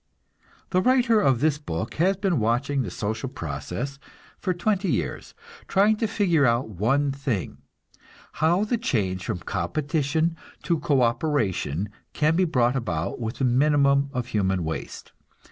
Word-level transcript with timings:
The 0.71 0.81
writer 0.81 1.21
of 1.21 1.41
this 1.41 1.59
book 1.59 1.93
has 1.97 2.17
been 2.17 2.39
watching 2.39 2.81
the 2.81 2.89
social 2.89 3.29
process 3.29 3.99
for 4.39 4.51
twenty 4.51 4.89
years, 4.91 5.35
trying 5.67 5.95
to 5.97 6.07
figure 6.07 6.43
out 6.43 6.69
one 6.69 7.11
thing 7.11 7.59
how 8.41 8.63
the 8.63 8.79
change 8.79 9.25
from 9.25 9.37
competition 9.41 10.35
to 10.63 10.79
co 10.79 11.03
operation 11.03 11.87
can 12.13 12.35
be 12.35 12.45
brought 12.45 12.75
about 12.75 13.19
with 13.19 13.35
the 13.35 13.45
minimum 13.45 14.09
of 14.11 14.29
human 14.29 14.63
waste. 14.63 15.11